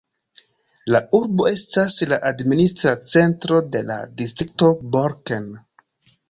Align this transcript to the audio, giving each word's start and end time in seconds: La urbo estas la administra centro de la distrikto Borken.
La 0.93 1.01
urbo 1.17 1.45
estas 1.49 1.97
la 2.13 2.19
administra 2.29 2.95
centro 3.13 3.61
de 3.77 3.83
la 3.91 3.99
distrikto 4.23 4.73
Borken. 4.97 5.47